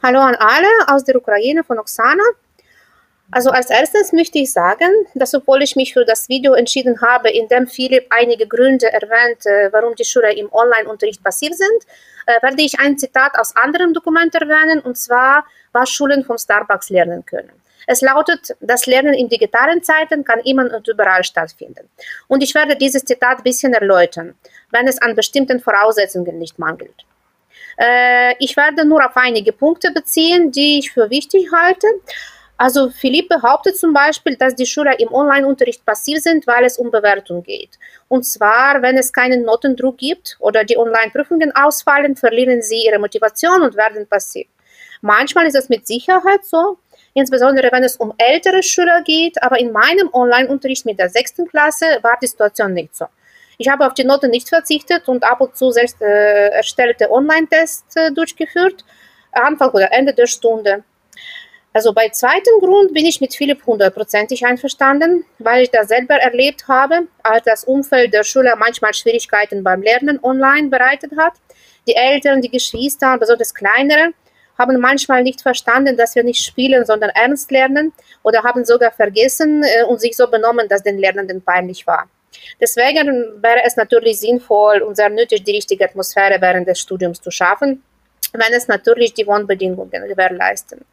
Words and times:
Hallo 0.00 0.20
an 0.20 0.36
alle 0.36 0.68
aus 0.86 1.02
der 1.02 1.16
Ukraine 1.16 1.64
von 1.64 1.76
Oksana. 1.80 2.22
Also 3.32 3.50
als 3.50 3.68
erstes 3.68 4.12
möchte 4.12 4.38
ich 4.38 4.52
sagen, 4.52 4.88
dass 5.16 5.34
obwohl 5.34 5.60
ich 5.60 5.74
mich 5.74 5.92
für 5.92 6.04
das 6.04 6.28
Video 6.28 6.54
entschieden 6.54 7.00
habe, 7.02 7.30
in 7.30 7.48
dem 7.48 7.66
Philipp 7.66 8.06
einige 8.10 8.46
Gründe 8.46 8.92
erwähnt, 8.92 9.44
warum 9.72 9.96
die 9.96 10.04
Schüler 10.04 10.30
im 10.36 10.52
Online-Unterricht 10.52 11.24
passiv 11.24 11.52
sind, 11.52 11.82
äh, 12.26 12.40
werde 12.40 12.62
ich 12.62 12.78
ein 12.78 12.96
Zitat 12.96 13.36
aus 13.36 13.56
anderem 13.56 13.92
Dokument 13.92 14.32
erwähnen, 14.36 14.78
und 14.80 14.96
zwar, 14.96 15.44
was 15.72 15.90
Schulen 15.90 16.24
vom 16.24 16.38
Starbucks 16.38 16.90
lernen 16.90 17.26
können. 17.26 17.50
Es 17.88 18.00
lautet, 18.00 18.56
das 18.60 18.86
Lernen 18.86 19.14
in 19.14 19.28
digitalen 19.28 19.82
Zeiten 19.82 20.22
kann 20.22 20.38
immer 20.40 20.72
und 20.72 20.86
überall 20.86 21.24
stattfinden. 21.24 21.88
Und 22.28 22.44
ich 22.44 22.54
werde 22.54 22.76
dieses 22.76 23.04
Zitat 23.04 23.38
ein 23.38 23.42
bisschen 23.42 23.74
erläutern, 23.74 24.36
wenn 24.70 24.86
es 24.86 25.02
an 25.02 25.16
bestimmten 25.16 25.58
Voraussetzungen 25.58 26.38
nicht 26.38 26.56
mangelt. 26.60 27.04
Äh, 27.78 28.34
ich 28.38 28.56
werde 28.56 28.84
nur 28.84 29.04
auf 29.04 29.16
einige 29.16 29.52
Punkte 29.52 29.92
beziehen, 29.92 30.50
die 30.50 30.80
ich 30.80 30.92
für 30.92 31.10
wichtig 31.10 31.48
halte. 31.52 31.86
Also 32.60 32.90
Philipp 32.90 33.28
behauptet 33.28 33.76
zum 33.76 33.92
Beispiel, 33.92 34.34
dass 34.36 34.56
die 34.56 34.66
Schüler 34.66 34.98
im 34.98 35.12
Online-Unterricht 35.14 35.86
passiv 35.86 36.18
sind, 36.18 36.44
weil 36.48 36.64
es 36.64 36.76
um 36.76 36.90
Bewertung 36.90 37.44
geht. 37.44 37.78
Und 38.08 38.24
zwar, 38.24 38.82
wenn 38.82 38.98
es 38.98 39.12
keinen 39.12 39.44
Notendruck 39.44 39.96
gibt 39.96 40.36
oder 40.40 40.64
die 40.64 40.76
Online-Prüfungen 40.76 41.54
ausfallen, 41.54 42.16
verlieren 42.16 42.60
sie 42.60 42.84
ihre 42.84 42.98
Motivation 42.98 43.62
und 43.62 43.76
werden 43.76 44.08
passiv. 44.08 44.48
Manchmal 45.00 45.46
ist 45.46 45.54
es 45.54 45.68
mit 45.68 45.86
Sicherheit 45.86 46.44
so, 46.44 46.78
insbesondere 47.14 47.70
wenn 47.70 47.84
es 47.84 47.96
um 47.96 48.12
ältere 48.18 48.64
Schüler 48.64 49.02
geht, 49.02 49.40
aber 49.40 49.60
in 49.60 49.70
meinem 49.70 50.12
Online-Unterricht 50.12 50.84
mit 50.84 50.98
der 50.98 51.10
sechsten 51.10 51.46
Klasse 51.46 51.86
war 52.02 52.18
die 52.20 52.26
Situation 52.26 52.74
nicht 52.74 52.96
so. 52.96 53.06
Ich 53.60 53.68
habe 53.68 53.84
auf 53.84 53.94
die 53.94 54.04
Noten 54.04 54.30
nicht 54.30 54.48
verzichtet 54.48 55.08
und 55.08 55.24
ab 55.24 55.40
und 55.40 55.56
zu 55.56 55.72
selbst 55.72 56.00
äh, 56.00 56.48
erstellte 56.50 57.10
Online-Tests 57.10 57.96
äh, 57.96 58.12
durchgeführt, 58.12 58.84
Anfang 59.32 59.70
oder 59.70 59.90
Ende 59.90 60.14
der 60.14 60.28
Stunde. 60.28 60.84
Also 61.72 61.92
bei 61.92 62.08
zweiten 62.08 62.60
Grund 62.60 62.94
bin 62.94 63.04
ich 63.04 63.20
mit 63.20 63.34
Philipp 63.34 63.66
hundertprozentig 63.66 64.46
einverstanden, 64.46 65.24
weil 65.40 65.64
ich 65.64 65.70
das 65.70 65.88
selber 65.88 66.14
erlebt 66.14 66.68
habe, 66.68 67.08
als 67.24 67.44
das 67.44 67.64
Umfeld 67.64 68.14
der 68.14 68.22
Schüler 68.22 68.54
manchmal 68.54 68.94
Schwierigkeiten 68.94 69.64
beim 69.64 69.82
Lernen 69.82 70.20
online 70.22 70.68
bereitet 70.68 71.12
hat. 71.18 71.32
Die 71.88 71.96
Eltern, 71.96 72.40
die 72.40 72.50
Geschwister, 72.50 73.18
besonders 73.18 73.52
kleinere, 73.52 74.12
haben 74.56 74.78
manchmal 74.80 75.24
nicht 75.24 75.42
verstanden, 75.42 75.96
dass 75.96 76.14
wir 76.14 76.22
nicht 76.22 76.44
spielen, 76.44 76.86
sondern 76.86 77.10
ernst 77.10 77.50
lernen 77.50 77.92
oder 78.22 78.44
haben 78.44 78.64
sogar 78.64 78.92
vergessen 78.92 79.64
äh, 79.64 79.82
und 79.82 80.00
sich 80.00 80.16
so 80.16 80.28
benommen, 80.28 80.68
dass 80.68 80.84
den 80.84 80.98
Lernenden 80.98 81.42
peinlich 81.42 81.86
war. 81.88 82.08
Deswegen 82.60 83.42
wäre 83.42 83.62
es 83.64 83.76
natürlich 83.76 84.20
sinnvoll 84.20 84.82
und 84.82 84.96
sehr 84.96 85.08
nötig, 85.08 85.44
die 85.44 85.52
richtige 85.52 85.84
Atmosphäre 85.84 86.40
während 86.40 86.68
des 86.68 86.80
Studiums 86.80 87.20
zu 87.20 87.30
schaffen, 87.30 87.82
wenn 88.32 88.52
es 88.52 88.68
natürlich 88.68 89.14
die 89.14 89.26
Wohnbedingungen 89.26 90.08
gewährleisten. 90.08 90.84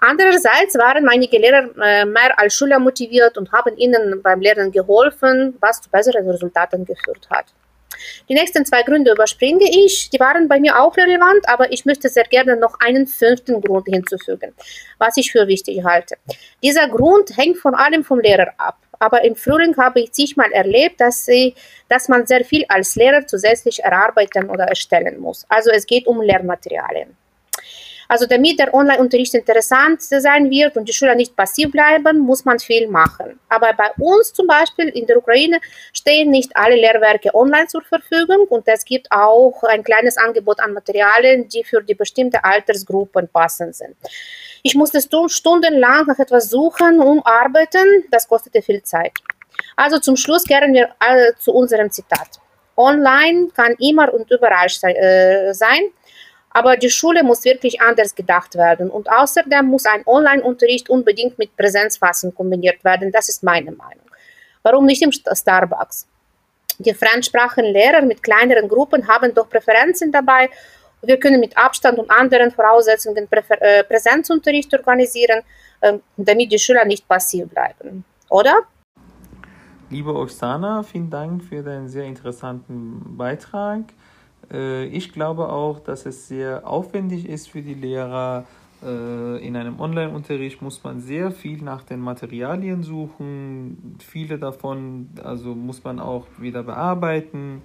Andererseits 0.00 0.76
waren 0.78 1.08
einige 1.08 1.38
Lehrer 1.38 1.68
äh, 1.82 2.06
mehr 2.06 2.38
als 2.38 2.54
Schüler 2.54 2.78
motiviert 2.78 3.36
und 3.36 3.52
haben 3.52 3.76
ihnen 3.76 4.22
beim 4.22 4.40
Lernen 4.40 4.72
geholfen, 4.72 5.56
was 5.60 5.82
zu 5.82 5.90
besseren 5.90 6.28
Resultaten 6.28 6.86
geführt 6.86 7.28
hat. 7.28 7.46
Die 8.28 8.34
nächsten 8.34 8.64
zwei 8.64 8.82
Gründe 8.82 9.12
überspringe 9.12 9.68
ich. 9.70 10.08
Die 10.08 10.20
waren 10.20 10.48
bei 10.48 10.58
mir 10.58 10.80
auch 10.80 10.96
relevant, 10.96 11.46
aber 11.48 11.70
ich 11.70 11.84
möchte 11.84 12.08
sehr 12.08 12.24
gerne 12.24 12.56
noch 12.56 12.78
einen 12.80 13.06
fünften 13.06 13.60
Grund 13.60 13.86
hinzufügen, 13.88 14.54
was 14.96 15.18
ich 15.18 15.32
für 15.32 15.46
wichtig 15.46 15.84
halte. 15.84 16.16
Dieser 16.62 16.88
Grund 16.88 17.36
hängt 17.36 17.58
vor 17.58 17.78
allem 17.78 18.02
vom 18.02 18.20
Lehrer 18.20 18.54
ab. 18.56 18.78
Aber 19.00 19.24
im 19.24 19.34
Frühling 19.34 19.76
habe 19.78 20.00
ich 20.00 20.12
zigmal 20.12 20.52
erlebt, 20.52 21.00
dass, 21.00 21.24
sie, 21.24 21.54
dass 21.88 22.08
man 22.08 22.26
sehr 22.26 22.44
viel 22.44 22.64
als 22.68 22.94
Lehrer 22.96 23.26
zusätzlich 23.26 23.82
erarbeiten 23.82 24.48
oder 24.50 24.64
erstellen 24.64 25.18
muss. 25.18 25.46
Also 25.48 25.70
es 25.70 25.86
geht 25.86 26.06
um 26.06 26.20
Lehrmaterialien. 26.20 27.16
Also 28.08 28.26
damit 28.26 28.58
der 28.58 28.74
Online-Unterricht 28.74 29.34
interessant 29.34 30.02
sein 30.02 30.50
wird 30.50 30.76
und 30.76 30.88
die 30.88 30.92
Schüler 30.92 31.14
nicht 31.14 31.36
passiv 31.36 31.70
bleiben, 31.70 32.18
muss 32.18 32.44
man 32.44 32.58
viel 32.58 32.88
machen. 32.88 33.38
Aber 33.48 33.72
bei 33.72 33.88
uns 33.98 34.32
zum 34.32 34.48
Beispiel 34.48 34.88
in 34.88 35.06
der 35.06 35.16
Ukraine 35.16 35.60
stehen 35.92 36.28
nicht 36.28 36.50
alle 36.56 36.74
Lehrwerke 36.74 37.32
online 37.36 37.68
zur 37.68 37.82
Verfügung 37.82 38.48
und 38.48 38.66
es 38.66 38.84
gibt 38.84 39.06
auch 39.12 39.62
ein 39.62 39.84
kleines 39.84 40.16
Angebot 40.16 40.58
an 40.58 40.72
Materialien, 40.72 41.48
die 41.48 41.62
für 41.62 41.84
die 41.84 41.94
bestimmte 41.94 42.42
Altersgruppen 42.42 43.28
passend 43.28 43.76
sind. 43.76 43.94
Ich 44.62 44.74
musste 44.74 45.00
stundenlang 45.28 46.06
nach 46.06 46.18
etwas 46.18 46.50
suchen, 46.50 47.00
um 47.00 47.24
arbeiten. 47.24 48.04
Das 48.10 48.28
kostete 48.28 48.62
viel 48.62 48.82
Zeit. 48.82 49.12
Also 49.76 49.98
zum 49.98 50.16
Schluss 50.16 50.44
kehren 50.44 50.72
wir 50.74 50.90
zu 51.38 51.52
unserem 51.52 51.90
Zitat. 51.90 52.40
Online 52.76 53.48
kann 53.54 53.74
immer 53.78 54.12
und 54.12 54.30
überall 54.30 54.68
äh, 54.82 55.52
sein. 55.52 55.90
Aber 56.52 56.76
die 56.76 56.90
Schule 56.90 57.22
muss 57.22 57.44
wirklich 57.44 57.80
anders 57.80 58.14
gedacht 58.14 58.56
werden. 58.56 58.90
Und 58.90 59.10
außerdem 59.10 59.66
muss 59.66 59.86
ein 59.86 60.02
Online-Unterricht 60.06 60.90
unbedingt 60.90 61.38
mit 61.38 61.56
Präsenzfassen 61.56 62.34
kombiniert 62.34 62.82
werden. 62.84 63.12
Das 63.12 63.28
ist 63.28 63.42
meine 63.42 63.70
Meinung. 63.70 64.04
Warum 64.62 64.86
nicht 64.86 65.02
im 65.02 65.12
Starbucks? 65.12 66.06
Die 66.78 66.94
Fremdsprachenlehrer 66.94 68.02
mit 68.02 68.22
kleineren 68.22 68.68
Gruppen 68.68 69.06
haben 69.06 69.34
doch 69.34 69.48
Präferenzen 69.48 70.10
dabei. 70.10 70.50
Wir 71.02 71.18
können 71.18 71.40
mit 71.40 71.56
Abstand 71.56 71.98
und 71.98 72.10
anderen 72.10 72.50
Voraussetzungen 72.50 73.26
äh, 73.30 73.84
Präsenzunterricht 73.84 74.72
organisieren, 74.74 75.40
äh, 75.80 75.98
damit 76.16 76.52
die 76.52 76.58
Schüler 76.58 76.84
nicht 76.84 77.08
passiv 77.08 77.48
bleiben. 77.48 78.04
Oder? 78.28 78.54
Liebe 79.88 80.14
Oksana, 80.14 80.82
vielen 80.82 81.10
Dank 81.10 81.42
für 81.42 81.62
deinen 81.62 81.88
sehr 81.88 82.04
interessanten 82.04 83.16
Beitrag. 83.16 83.84
Äh, 84.52 84.84
ich 84.86 85.12
glaube 85.12 85.48
auch, 85.48 85.80
dass 85.80 86.06
es 86.06 86.28
sehr 86.28 86.66
aufwendig 86.66 87.28
ist 87.28 87.48
für 87.48 87.62
die 87.62 87.74
Lehrer. 87.74 88.44
Äh, 88.82 89.44
in 89.46 89.56
einem 89.56 89.80
Online-Unterricht 89.80 90.62
muss 90.62 90.84
man 90.84 91.00
sehr 91.00 91.30
viel 91.30 91.62
nach 91.62 91.82
den 91.82 92.00
Materialien 92.00 92.82
suchen. 92.82 93.96
Viele 94.00 94.38
davon 94.38 95.08
also 95.22 95.54
muss 95.54 95.82
man 95.82 95.98
auch 95.98 96.26
wieder 96.38 96.62
bearbeiten. 96.62 97.62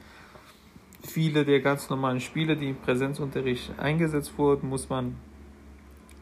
Viele 1.08 1.46
der 1.46 1.62
ganz 1.62 1.90
normalen 1.90 2.20
Spiele, 2.20 2.58
die 2.58 2.70
im 2.70 2.76
Präsenzunterricht 2.78 3.78
eingesetzt 3.78 4.38
wurden, 4.38 4.70
muss 4.70 4.90
man 4.90 5.16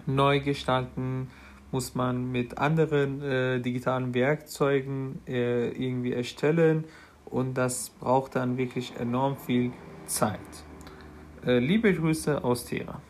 neu 0.06 0.40
gestalten, 0.40 1.30
muss 1.72 1.96
man 1.96 2.32
mit 2.32 2.58
anderen 2.58 3.22
äh, 3.22 3.60
digitalen 3.60 4.14
Werkzeugen 4.14 5.20
äh, 5.28 5.70
irgendwie 5.70 6.14
erstellen 6.14 6.84
und 7.26 7.56
das 7.56 7.90
braucht 7.90 8.36
dann 8.36 8.58
wirklich 8.58 8.94
enorm 9.00 9.38
viel 9.38 9.72
Zeit. 10.06 10.40
Äh, 11.46 11.60
liebe 11.60 11.94
Grüße 11.94 12.44
aus 12.44 12.66
Tera. 12.66 13.02